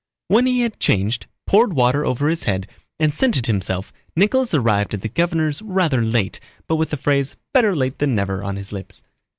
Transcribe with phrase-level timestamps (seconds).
[0.29, 2.65] When he had changed, poured water over his head,
[2.99, 7.75] and scented himself, Nicholas arrived at the governor's rather late, but with the phrase "better
[7.75, 9.03] late than never" on his lips.